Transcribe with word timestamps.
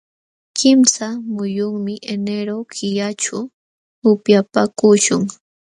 Kimsa 0.57 1.07
muyunmi 1.35 1.93
enero 2.15 2.55
killaćhu 2.75 3.37
upyapaakuśhun. 4.11 5.23